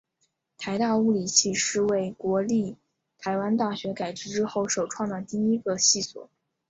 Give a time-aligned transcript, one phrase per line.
[0.57, 2.75] 台大物理系是为国立
[3.19, 6.27] 台湾大学改制之后首创的第一个系所。